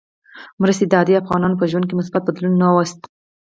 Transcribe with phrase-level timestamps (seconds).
[0.61, 2.99] مرستې د عادي افغانانو په ژوند کې مثبت بدلون نه وست.